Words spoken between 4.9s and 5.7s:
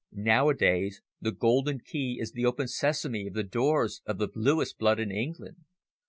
in England.